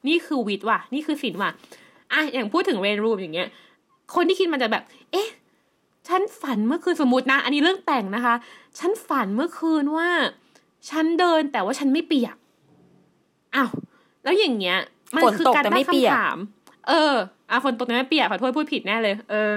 [0.08, 1.50] นี่คือวิทย์ว่ะ นี่คือศิลป์ว่ะ
[2.12, 3.48] อะอย่างพูดถึงเรนรูมอย่างเงี้ย
[4.14, 5.28] คนที่คิดมันจะแบบ เอ๊ะ
[6.08, 8.34] ฉันฝันเมื่อคืนสมมตินะ อันนี้เรื่องแต่งนะคะ
[8.78, 10.08] ฉันฝันเมื่อคืนว่า
[10.90, 12.36] ฉันเดินแต่ว่าฉันไม่เปียก
[13.54, 13.70] อ้าว
[14.24, 14.78] แล้วอย่างเงี้ย
[15.14, 16.38] มันฝนคือตกการแต่ตั้ไม่งเปียกคำถาม
[16.88, 17.14] เออ
[17.50, 19.50] อะฝนตกแต่ไม่เปียกขอโทษพูดผิดแน่เลย เออ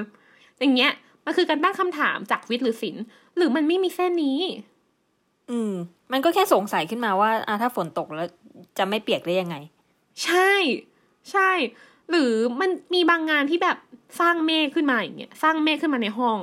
[0.59, 0.91] อย่างเงี้ย
[1.25, 3.03] มันคือการตั้งคำถามจากวิทย์หรือศิลป์
[3.37, 4.39] หรือมันไม่มีเส้นนี้
[5.51, 5.73] อืม
[6.11, 8.27] มันก็แค่สงสัยขึ้นมาว่าอะถ้าฝนตกแล้ว
[8.77, 9.55] จะไม่เปียกได้ยังไง
[10.23, 10.51] ใช่
[11.31, 11.49] ใช่
[12.09, 13.77] หรือมันมีบางงานที่แบบ
[14.19, 16.39] สร้างเมฆขึ้นมาอย่างเงี้ยสร้างเมฆขึ้นมาในห้อง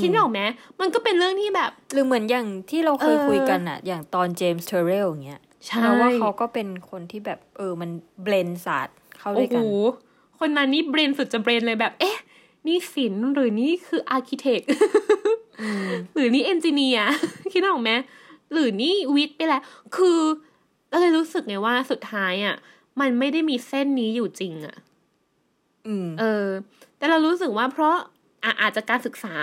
[0.00, 0.40] คิดไม่ออกไหม
[0.80, 7.90] มันก็เป็นเรื่องที่แบบ หรือเหมือนอย่างที่เราเคยเออคุยกันอะอย่างตอนเจมส์เทอร์เรลอย่างเงี้ยใช่เราว่าเขาก็เป็นคนที่แบบ เออมัน
[8.22, 9.64] blend ศาสตร์เข้าด้วยกันโอ้โห
[10.38, 12.16] คนนั้นนี่ blend สุดจะ blend เลยแบบ เอ๊ะ
[12.66, 14.62] นี่ศิลป์หรือนี่คือ architect
[16.14, 17.10] หรือนี่ engineer
[17.52, 17.90] คิดออกไหม
[18.52, 19.62] หรือนี่วิทย์ไปแล้ว
[19.96, 20.20] คือ
[20.88, 22.56] เราเลยรู้สึกไงว่าสุดท้ายอะ
[23.00, 24.76] มันไม่ได้มีเส้นนี้อยู่จริงอะ
[25.86, 26.48] อืมเออ
[26.96, 27.96] แต่เรารู้สึกว่าเพราะ
[28.44, 29.36] อะอาจจะการศึกษา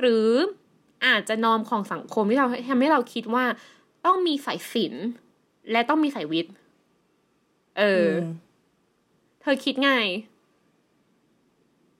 [0.00, 0.26] หรือ
[1.06, 3.44] อาจจะนอมของสังคมที่เราทำให้เราคิดว่า
[4.06, 5.06] ต้องมีสายศิลป์
[5.70, 6.54] และต้องมีสายวิทย์
[7.78, 8.24] เอออม
[9.40, 9.92] เธอคิดไง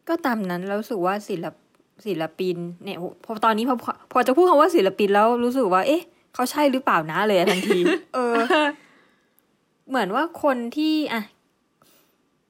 [0.09, 1.55] ก็ตามนั้นแล้วรู้สึกว่าศิลป
[2.07, 6.03] ศิลปินเนี่ยโหพอตอนนี้พอพอพอจะพูดคำว่าศิลปินแล้วรู้สึกว่า เอ๊ะ
[6.35, 7.79] เขาใช่หรือเปล่านะเลยอะทันที
[8.15, 8.37] เออ
[9.89, 11.23] เหมือนว่าคนที่อะ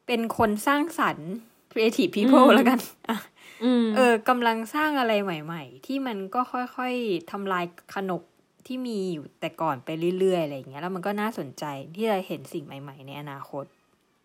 [0.07, 1.31] เป็นคนสร้างสรรค์
[1.73, 3.19] creative people อืมแล้วกันอะ
[3.65, 8.23] อืมเออกำลังสร้างอะไรใหม่ ๆ ที่มันก็ค่อยๆทำลายขนบ
[8.67, 9.89] ที่มีอยู่แต่ก่อนไป
[10.19, 13.65] เรื่อยๆอะไรอย่างเงี้ย แล้วมันก็น่าสนใจที่จะเห็นสิ่งใหม่ ๆ ในอนาคต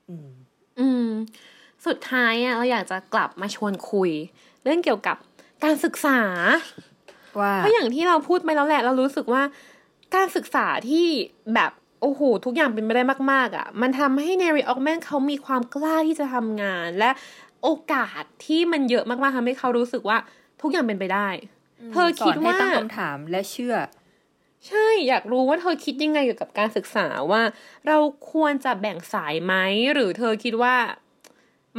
[0.09, 0.29] อืม
[0.79, 1.09] อืม
[1.85, 4.11] สุดท้ายอะเราอยากจะกลับมาชวนคุย
[4.63, 5.17] เรื่องเกี่ยวกับ
[5.63, 6.19] การศึกษา
[7.39, 9.43] ว่าเพราะอย่างที่เราพูดไปแล้วแหละ เรารู้สึกว่า
[10.15, 11.07] การศึกษาที่
[11.53, 17.11] แบบโอ้โหทุกอย่างเป็นไปได้มาก ๆอะ มันทำให้เนริออกแมนเขามีความกล้าที่จะทำงาน และ
[17.63, 20.17] โอกาสที่มันเยอะมากๆทำให้เขารู้สึกว่า
[20.61, 21.27] ทุกอย่างเป็นไปได้
[21.91, 23.75] เธอคิดสนให้ว่าตั้งคำถามและเชื่อ
[24.67, 27.41] ใช่อยากรู้ว่าเธอคิดยังไงเกี่ยวกับการศึกษาว่า
[27.87, 27.97] เรา
[28.31, 29.53] ควรจะแบ่งสายไหม
[29.93, 30.75] หรือเธอคิดว่า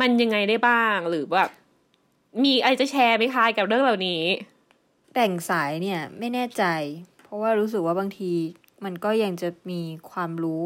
[0.00, 1.50] มันยังไงได้บ้างหรือแบบ
[2.44, 4.22] มีอะไรจะแชร์ไหมคะเกับเรื่องเหล่านี้
[5.12, 6.64] แบ่งสายเนี่ยไม่แน่ใจ
[7.22, 8.32] เพราะว่ารู้สึกว่าบางที
[8.84, 9.80] มันก็ยังจะมี
[10.11, 10.64] ความรู้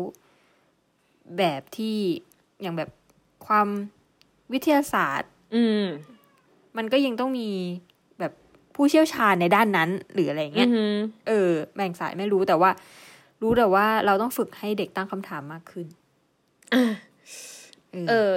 [1.38, 1.98] แบบที่
[2.62, 2.90] อย่างแบบ
[3.46, 3.68] ความ
[4.52, 5.84] วิทยาศาสตร์ อืม
[6.76, 7.48] มันก็ยังต้องมี
[8.18, 8.32] แบบ
[8.74, 10.94] ผู้เชี่ยวชาญในด้านนั้น หรืออะไรอย่างอืเงี้ยอหือ
[11.28, 12.70] เออแบ่งสายไม่รู้แต่ว่า
[13.42, 15.86] รู้แต่ว่าเราต้องฝึกให้เด็กตั้งคำถามมากขึ้น
[16.74, 16.82] อะ
[18.08, 18.32] เออ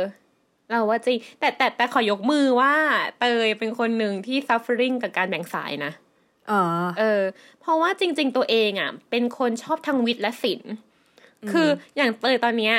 [0.69, 2.73] เออเราว่าจริงแต่แต่แต่ขอยกมือว่า
[3.19, 5.91] เตยเป็นคนหนึ่งที่ suffering กับการแบ่งสายนะ
[6.51, 6.61] อ๋อ
[6.99, 7.21] เออ
[7.59, 10.71] เพราะว่าจริง ๆ ตัวเองอะ เป็นคนชอบทางวิทย์และศิลป์
[11.51, 12.75] คืออย่างเตยตอนเนี้ย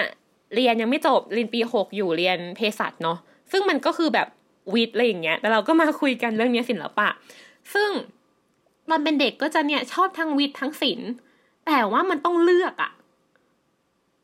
[0.55, 3.19] เรียนยังไม่จบเรียนปีหกอยู่เรียนเภสัชเนาะ
[3.51, 4.29] ซึ่งมันก็คือแบบ
[4.75, 7.09] วิทย์อะไรอย่างเงี้ยแต่เราก็มาคุยกันเรื่องเนี้ยศิลปะ
[7.75, 7.91] ซึ่ง
[8.89, 11.11] ตอนเป็นเด็กก็จะเนี่ยชอบทั้งวิทย์ทั้งศิลป์
[11.67, 12.93] แต่ว่ามันต้องเลือกอะ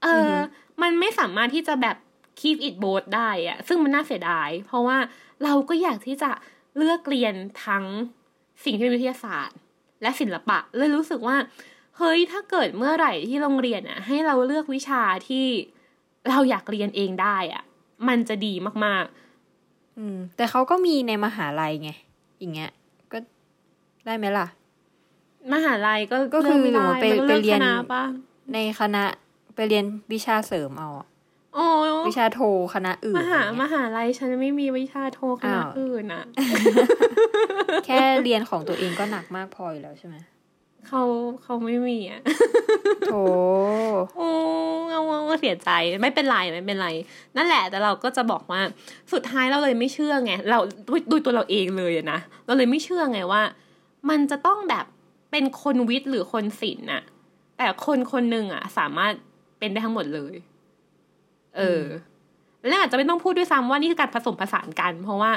[0.02, 0.34] เอออ
[0.82, 1.96] มันไม่สามารถที่จะแบบ
[2.40, 4.98] keep it both ได้อะซึ่งมันน่าเสียดาย เพราะว่า
[5.44, 6.30] เราก็อยากที่จะ
[6.76, 7.34] เลือกเรียน
[7.66, 7.84] ทั้ง
[8.64, 9.56] สิ่งที่เป็นวิทยาศาสตร์
[10.02, 11.36] และศิลปะเลยรู้สึกว่า
[11.98, 15.46] เฮ้ยถ้าเกิดเมื่อไหร่ที่โรงเรียนอะให้เราเลือกวิชาที่
[16.28, 17.62] เราอยากเรียนเองได้อะ
[18.08, 19.06] มันจะดีมาก
[19.98, 21.90] อืม แต่เขาก็มีในมหาลัยไง
[22.38, 22.70] อย่างเงี้ย
[23.12, 23.18] ก็
[24.06, 28.04] ได้ไหมล่ะๆมหาลัยก็ก็คือเลืไม่ได้ไปมันก็เลือกไปเรียนคณะปะ
[28.52, 29.04] ในคณะ
[29.54, 31.11] ไปเรียนวิชาเสริมเอาอะโอ้
[32.08, 32.40] วิชาโท
[32.74, 36.24] คณะอื่น มหาอะไรมเงี้ยหาลัยฉันไม่มีวิชาโทคณะอ้าวอื่นอะ
[37.86, 40.16] แค่เรียนของตัวเองก็หนักมากพออยู่แล้วใช่ไหม
[40.88, 41.02] เขา
[41.42, 42.22] เขาไม่มีอะ
[43.06, 43.14] โถ
[44.16, 44.28] โอ้
[44.90, 45.70] เอาเอาเสียใจ
[46.02, 46.88] ไม่เป็นไรไม่เป็นไร
[47.36, 48.60] นั่นแหละแต่เราก็จะบอกว่า
[49.12, 53.42] สุดท้ายเราเลยไม่เชื่อไงเราด้วยด้วยตัวเราเองเลยอะนะเราเลยไม่เชื่อไงว่า
[54.10, 54.84] มันจะต้องแบบ
[55.30, 57.02] เป็นคนวิทย์หรือคนศิลป์อะ
[57.56, 59.12] แต่คนคนหนึ่งอะสามารถ
[59.58, 60.34] เป็นได้ทั้งหมดเลย
[61.56, 61.84] เออ
[62.68, 65.32] แล้วอาจจะไม่ต้องพูดด้วยซ้ำว่านี่คือการผสมผสานกัน เพราะว่า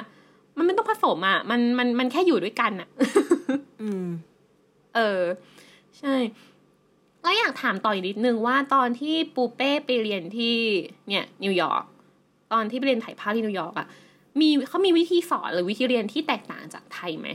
[0.58, 2.90] มันไม่ต้องผสมอะมันมันมันแค่อยู่ด้วยกันอะ
[3.82, 4.06] อืม
[4.96, 5.22] เออ
[6.00, 6.16] ใช่
[7.22, 10.56] แล้วอยากถามต่ออีกนิดนึงว่าตอนที่ปูเป้ไปเรียนที่
[11.10, 11.84] เนี่ย นิวยอร์ก
[12.54, 13.88] ตอนที่ไปเรียนถ่ายภาพที่นิวยอร์กอะ
[14.40, 17.28] มีเขามีวิธีสอนหรือวิธีเรียนที่แตกต่างจากไทยไหม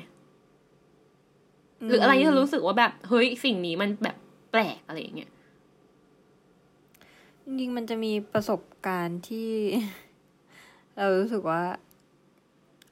[1.89, 4.17] หรืออะไรที่เธอรู้สึกว่าแบบ เฮ้ยสิ่งนี้มันแบบ
[4.53, 5.31] แปลกอะไรอย่างเงี้ย
[7.51, 9.51] จริงๆมันจะมีประสบการณ์ที่
[10.97, 11.63] เรารู้สึกว่า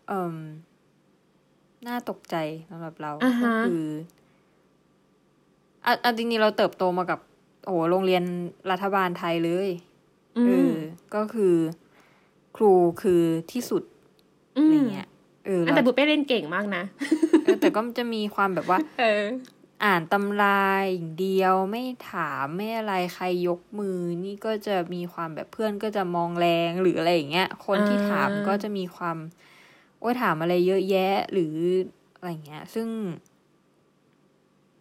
[0.09, 0.35] เอ่ม
[1.87, 2.37] น่าตกใจ
[2.71, 3.85] สำหรับเราอ่าฮะก็คือ
[5.85, 7.21] อะอะจริงๆเราเติบโตมากับ
[7.65, 8.23] โอ้โหโรงเรียน
[8.71, 9.69] รัฐบาลไทยเลย
[10.37, 10.77] อืเอมอ
[11.15, 11.57] ก็คือ
[12.57, 13.83] ครูคือที่สุด
[14.57, 15.09] อือะไรมเงี้ย
[15.47, 16.83] เอออะเราแต่ปูเป้เล่นเก่งมากนะ
[17.43, 19.25] เออแต่ก็จะมีความแบบว่า เออ
[19.85, 20.61] อ่านตำรา
[20.91, 29.17] อย่างเดียวไม่ถามไม่อะไรใครยกมือ นี่ก็จะมีความแบบเพื่อนก็จะมองแรงหรืออะไรอย่างเงี้ย คนที่อ่าถามก็จะมีความ
[30.01, 31.55] โอ้ยถามอะไรเยอะแยะหรือ
[32.17, 32.89] อะไรเงี้ย ซึ่ง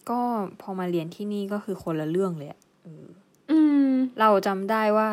[0.10, 0.21] ก็
[0.62, 3.07] พอมาเรียนที่นี่ก็คือคนละเรื่องเลยอะเออ
[3.51, 5.10] อืม เราจำได้ว่า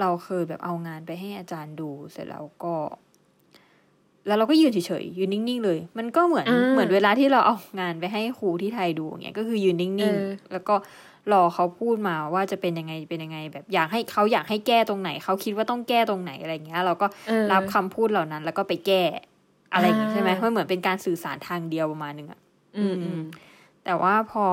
[0.00, 2.74] เราเคยแบบเอางานไปให้อาจารย์ดูเสร็จแล้วก็
[4.26, 10.74] แล้วเราก็ยืนเฉยๆยืนนิ่งๆเลย มันก็เหมือนอ่าเหมือนเวลาที่เราเอางานไปให้ครูที่ไทยดูอย่างเงี้ยก็คือยืนนิ่งเออๆแล้วก็
[11.32, 19.02] รอเขาพูดมาว่าจะเป็นยังไงเป็นยังไง แบบอยากให้เขาอยากให้แก้ตรงไหนเขาคิดว่าต้องแก้ตรงไหนอะไรเงี้ย เราก็เออรับคำพูดเหล่านั้น แล้วก็ไปแก้
[19.72, 22.40] อะไรอย่างงี้อ่าใช่ไหมมันเหมือนเป็นการสื่อสารทางเดียวประมาณนึงอะ
[22.76, 23.20] อืมอืม
[23.84, 24.44] แต่ว่าพอ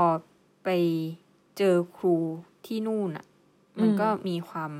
[0.64, 0.70] ไป
[1.58, 2.16] เจอครู
[2.66, 3.26] ที่นู่นอะ
[3.80, 4.72] มันอืมก็มีความ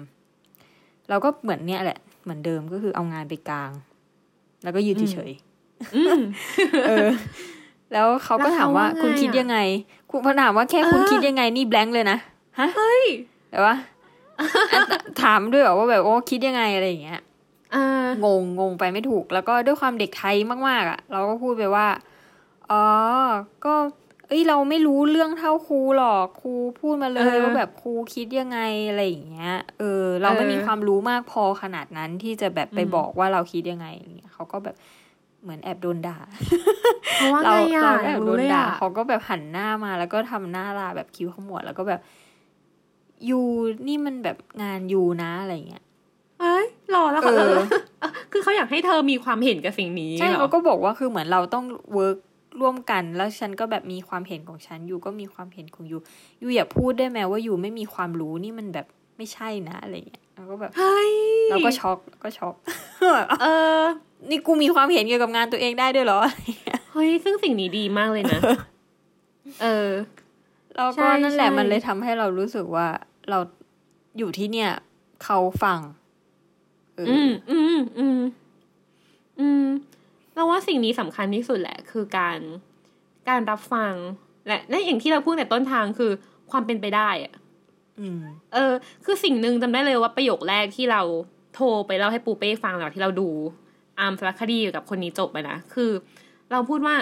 [1.10, 3.72] เราก็เหมือนเนี้ยแหละ เหมือนเดิมก็คือเอางานไปกลาง
[4.64, 5.32] แล้วก็ยืนเฉย
[5.96, 7.10] อืมๆเออ
[7.94, 9.58] แล้วเขาก็แล้วถามว่าเขาว่าไงคุณคิดอะยังไง
[10.12, 12.18] คุณพอถามว่าแค่คุณเออคิดยังไงนี่แบงค์เลยนะ
[12.60, 13.04] ฮะเฮ้ย
[13.52, 13.76] แต่ว่า
[14.72, 14.82] อัน
[15.24, 17.22] ถามด้วยเหรอว่าแบบโอ้คิดยังไงอะไรอย่างเงี้ย
[17.76, 20.36] อ่างงงงไปไม่ถูก แล้วก็ด้วยความเด็กไทย
[20.68, 21.88] มากๆ อะ เราก็พูดไปว่า
[22.72, 22.86] อ๋อ
[23.66, 23.74] ก็
[24.28, 34.76] เอ้ยเราไม่รู้เรื่องเท่าครูหรอกครูพูดมาเลยว่าแบบครูคิดยังไงอะไรอย่างเงี้ย เออ เราไม่มีความรู้มากพอขนาดนั้นที่จะแบบไปบอกว่าเราคิดยังไงอย่าง เงี้ยเขาก็แบบ
[35.44, 36.18] เหมือนแอบโดนด่า
[37.16, 42.02] เพราะว่าเราไงอะเราแอบโดรู้นเลยด่าอะเขาก็แบบหันหน้ามา แล้วก็ทำหน้าลาแบบคิ้วขมวดแล้วก็แบบ
[43.30, 43.40] you
[43.88, 45.84] นี่มันแบบงาน you นะอะไรอย่างเงี้ย
[46.42, 47.60] เอ้ยหรอแล้วเขาเออ
[48.32, 52.18] คือเขาอยากให้เธอมีความเห็นกับสิ่งนี้ใช่หรอเขาก็บอกว่าคือเหมือนเราต้อง work
[52.62, 61.14] ร่วมกัน แล้วฉันก็แบบมีความเห็นของฉันอยู่ก็มีความเห็นของ you you อย่าพูดได้ไหมว่า you ไม่มีความรู้นี่มันแบบไม่ใช่นะอะไรอย่างเงี้ยเราก็แบบเฮ้ย
[61.52, 62.56] เราก็ช็อกก็ช็อก
[63.42, 63.46] เอ
[63.82, 63.84] อ
[64.30, 66.20] นี่กูมีความเห็นเกี่ยวกับงานตัวเองได้ด้วยเหรอ
[66.94, 68.40] เฮ้ยซึ่งสิ่งนี้ดีมากเลยนะ
[69.62, 69.90] เออ
[70.76, 72.88] แล้วใช่ก็นั่นแหละใช่มันเลยทำให้เรารู้สึกว่า
[73.30, 73.40] เรา
[74.18, 74.72] อยู่ที่เนี่ย
[75.24, 75.80] เขาฟัง
[76.96, 78.20] เอออือมอืมอืม
[79.40, 79.66] อืม
[80.34, 82.40] เราว่าสิ่งนี้สำคัญที่สุดแหละ คือการ
[83.30, 83.94] การรับฟัง
[84.48, 86.12] และนั่นอย่างที่เราพูดแต่ต้นทางคือ
[86.52, 87.34] ความเป็นไปได้อะ
[88.00, 88.22] อืม
[88.54, 88.72] เออ
[89.06, 91.02] คือสิ่งหนึ่งจำได้เลยว่าประโยคแรกที่เรา
[91.56, 93.30] โทรไปเล่าให้ปูเป้ฟังหลังที่เราดู
[94.00, 95.92] อาร์มสารคดีกับคนนี้จบไปนะ คือ
[96.52, 96.96] เราพูดว่า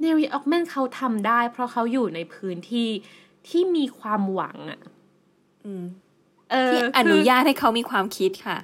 [0.00, 2.88] เนริออกแมนเขาทำได้ เพราะเขาอยู่ในพื้นที่
[3.48, 4.80] ที่มีความหวังอะ
[5.64, 5.84] อืม
[6.50, 8.58] เออที่อนุญาตให้เขามีความคิดค่ะ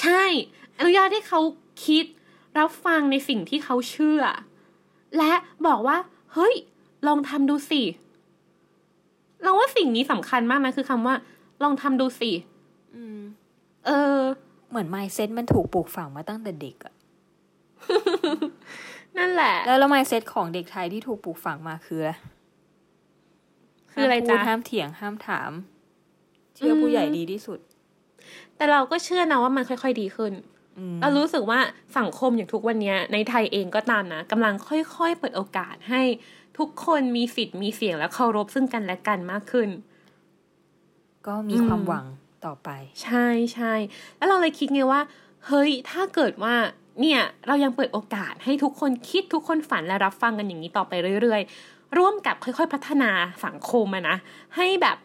[0.00, 0.22] ใช่
[0.78, 1.40] อนุญาตให้เขา
[1.86, 2.04] คิด
[2.58, 4.22] รับฟังในสิ่งที่เขาเชื่อ
[5.18, 5.32] และ
[5.66, 5.96] บอกว่า
[6.34, 6.54] เฮ้ย
[7.06, 7.82] ลองทำดูสิ
[9.42, 11.14] เราว่าสิ่งนี้สำคัญมากนะ คือคำว่า
[11.62, 12.30] ลองทำดูสิ
[12.94, 13.20] อืม
[13.86, 14.16] เออ
[14.68, 16.94] เหมือน mindset มันถูกปลูกฝังมาตั้งแต่เด็กอะ
[19.18, 22.12] นั่นแหละ แล้วแล้ว mindset ของเด็กไทยที่ถูกปลูกฝังมาคืออะไร
[23.90, 25.50] คืออะไรห้ามพูดจ๊ะห้ามเถียงห้ามถาม
[26.54, 27.58] เชื่อผู้ใหญ่ดีที่สุด
[28.56, 30.32] แต่เราก็เชื่อนะว่ามันค่อย ๆ ดีขึ้น
[30.78, 31.60] อืมเรารู้สึกว่า
[31.98, 36.02] สังคมอย่างทุกวันเนี้ยในไทยเองก็ตามนะกำลังค่อยๆ เปิดโอกาสให้
[36.58, 39.68] ทุกคนมีสิทธิ์มีเสียงและเคารพซึ่งกันและกันมากขึ้น
[41.26, 42.06] ก็มีความหวัง
[42.46, 42.68] ต่อไป
[43.02, 43.74] ใช่ใช่
[44.16, 45.00] แล้วเราเลยคิดไงว่า
[45.46, 46.54] เฮ้ยถ้าเกิดว่า
[47.00, 53.10] เนี่ยเรายังเปิดโอกาสให้ทุกคนคิดทุกคนฝันและรับฟังกันอย่างนี้ต่อไปเรื่อยๆ ร่วมกับค่อยๆพัฒนา
[53.44, 54.16] สังคมอะนะ
[54.56, 54.96] ให้แบบ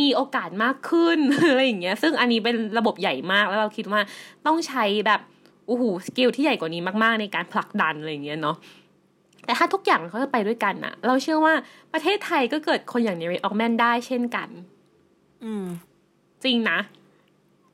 [0.00, 1.18] มีโอกาสมากขึ้น
[1.50, 4.00] อะไรอย่างเงี้ย ซึ่งอันนี้เป็นระบบใหญ่มากแล้วเราคิดว่า
[4.46, 5.20] ต้องใช้แบบ
[5.66, 8.56] โอ้โห skill ที่ใหญ่กว่านี้มากๆ ในการผลักดันอะไรอย่างเงี้ยเนาะ
[9.44, 11.54] แต่ถ้าทุกอย่างเขาจะไปด้วยกันอะเราเชื่อว่า
[11.92, 14.48] ประเทศไทยก็เกิดคนอย่างเนริออกซ์แมนได้เช่นกัน
[15.44, 15.66] อืม
[16.44, 16.78] จริงนะ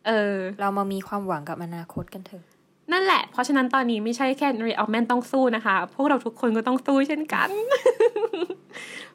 [0.07, 2.45] เออ เรามามีความหวังกับอนาคตกันเถอะ
[2.93, 7.49] นั่นแหละ เพราะฉะนั้นตอนนี้ไม่ใช่แค่เรออกแมนต้องสู้นะคะ พวกเราทุกคนก็ต้องสู้เช่นกัน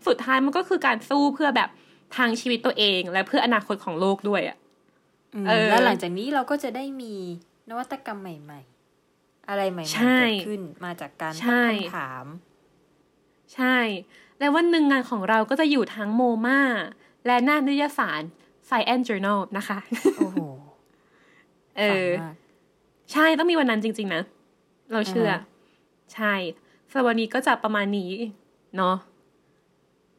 [0.08, 1.70] สุดท้ายมันก็คือการสู้เพื่อแบบ
[2.18, 4.58] ทางชีวิตตัวเอง และเพื่ออนาคตของโลกด้วยอะ
[5.36, 7.14] อืมเออแล้วหลังจากนี้เราก็จะได้มี
[7.70, 8.60] นวัตกรรมใหม่
[9.04, 12.26] ๆ อะไรใหม่ๆใช่เกิดขึ้นมาจากการใช่ตั้งคำถาม
[13.56, 13.78] ใช่
[14.40, 16.60] และวันหนึ่งงานของเราก็จะอยู่ทั้งโมมา
[17.26, 18.22] และหน้านิตยสาร
[18.70, 19.80] Science Journal นะคะ
[20.18, 20.38] โอ้โห
[21.78, 22.36] เออฝันมาก
[23.14, 24.24] ใช่ต้องมีวันนั้นจริง ๆ นะ
[24.92, 25.42] เราเชื่ออ่าฮะ
[26.14, 26.34] ใช่
[26.90, 28.12] สำหรับวันนี้ก็จะประมาณนี้
[28.78, 28.96] เนาะ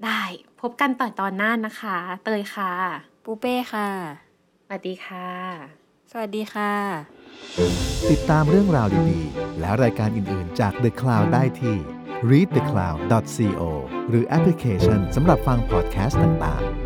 [0.04, 0.22] ได้
[0.60, 2.72] พบกันต่อตอนหน้านะคะ เตยค่ะ
[3.24, 3.88] ปูเป้ค่ะ
[4.64, 5.28] สวัสดีค่ะ
[6.10, 6.72] สวัสดีค่ะ
[8.10, 11.76] ติดตามเรื่องราวดีๆ และรายการอื่น ๆ จาก The Cloud ได้ที่
[12.30, 13.62] readthecloud.co
[14.08, 16.81] หรือแอปพลิเคชันสำหรับฟังพอดแคสต์ต่าง ๆ